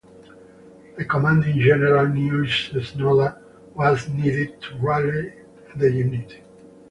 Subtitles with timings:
[0.97, 3.37] The commanding general knew Cesnola
[3.75, 5.31] was needed to rally
[5.75, 6.37] the unit.